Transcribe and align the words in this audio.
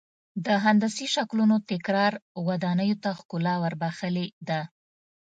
د 0.45 0.47
هندسي 0.65 1.07
شکلونو 1.15 1.55
تکرار 1.71 2.13
ودانیو 2.47 3.01
ته 3.03 3.09
ښکلا 3.19 3.55
ور 3.61 3.73
بخښلې 3.81 4.25
ده. 4.47 4.61